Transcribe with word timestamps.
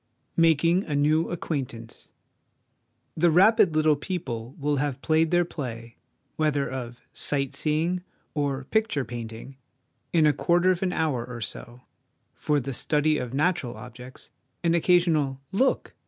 Making 0.35 0.83
a 0.85 0.95
New 0.95 1.29
Acquaintance. 1.29 2.09
The 3.15 3.29
rapid 3.29 3.75
little 3.75 3.95
people 3.95 4.55
will 4.57 4.77
have 4.77 4.99
played 5.03 5.29
their 5.29 5.45
play, 5.45 5.97
whether 6.37 6.67
of 6.67 7.01
'sight 7.13 7.53
seeing' 7.53 8.01
or 8.33 8.63
'picture 8.63 9.05
painting,' 9.05 9.57
in 10.11 10.25
a 10.25 10.33
quarter 10.33 10.71
of 10.71 10.81
an 10.81 10.91
hour 10.91 11.23
or 11.25 11.39
so; 11.39 11.81
for 12.33 12.59
the 12.59 12.73
study 12.73 13.19
of 13.19 13.31
natural 13.35 13.77
objects, 13.77 14.31
an 14.63 14.73
occasional' 14.73 15.39
Look 15.67 15.93